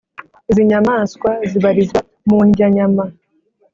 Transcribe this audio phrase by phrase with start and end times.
[0.49, 3.03] Izi nyamanswa zibarizwa mu ndyanyama